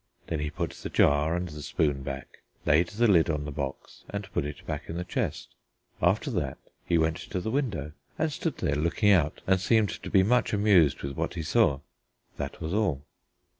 Then 0.25 0.39
he 0.39 0.49
put 0.49 0.71
the 0.71 0.89
jar 0.89 1.35
and 1.35 1.47
the 1.47 1.61
spoon 1.61 2.01
back, 2.01 2.39
laid 2.65 2.87
the 2.87 3.07
lid 3.07 3.29
on 3.29 3.45
the 3.45 3.51
box 3.51 4.03
and 4.09 4.27
put 4.33 4.45
it 4.45 4.65
back 4.65 4.89
in 4.89 4.95
the 4.97 5.03
chest. 5.03 5.49
After 6.01 6.31
that 6.31 6.57
he 6.83 6.97
went 6.97 7.17
to 7.17 7.39
the 7.39 7.51
window 7.51 7.91
and 8.17 8.33
stood 8.33 8.57
there 8.57 8.73
looking 8.73 9.11
out, 9.11 9.41
and 9.45 9.61
seemed 9.61 9.89
to 9.89 10.09
be 10.09 10.23
very 10.23 10.29
much 10.29 10.53
amused 10.53 11.03
with 11.03 11.15
what 11.15 11.35
he 11.35 11.43
saw. 11.43 11.81
That 12.37 12.59
was 12.59 12.73
all. 12.73 13.03